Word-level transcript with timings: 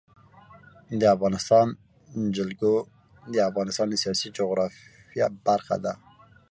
د 0.99 1.03
افغانستان 1.15 1.67
جلکو 2.37 2.71
د 3.33 3.35
افغانستان 3.49 3.87
د 3.89 3.95
سیاسي 4.03 4.27
جغرافیه 4.37 5.25
برخه 5.47 5.75
ده. 5.85 5.93